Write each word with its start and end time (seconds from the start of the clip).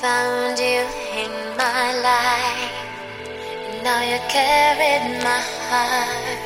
found 0.00 0.56
you 0.60 0.86
in 1.22 1.32
my 1.56 1.92
life. 2.10 2.74
And 3.66 3.82
now 3.82 4.00
you 4.10 4.18
carried 4.28 5.06
my 5.24 5.42
heart 5.68 6.38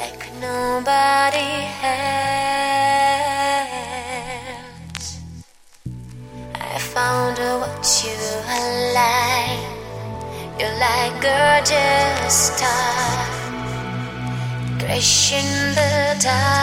like 0.00 0.22
nobody 0.40 1.52
else. 1.94 2.30
I 6.54 6.78
found 6.94 7.38
what 7.60 7.86
you 8.04 8.18
are 8.56 8.74
like. 8.98 9.64
You're 10.58 10.78
like 10.86 11.14
gorgeous 11.22 12.34
star, 12.50 13.28
crashing 14.80 15.52
the 15.76 15.92
dark. 16.20 16.59